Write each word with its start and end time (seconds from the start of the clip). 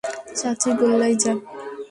চাচি 0.37 0.69
গোল্লায় 0.79 1.15
যাক! 1.21 1.39